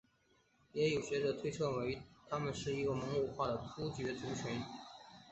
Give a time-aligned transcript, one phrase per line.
[0.71, 1.69] 也有学者推测
[2.27, 4.59] 他们是一个蒙古化的突厥族群。